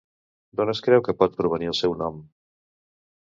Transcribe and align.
D'on 0.59 0.71
es 0.73 0.79
creu 0.87 1.03
que 1.07 1.15
pot 1.19 1.37
provenir 1.41 1.69
el 1.73 1.77
seu 1.81 1.95
nom? 1.99 2.17